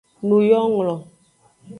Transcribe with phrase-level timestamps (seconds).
[0.27, 0.93] Nuyonglo.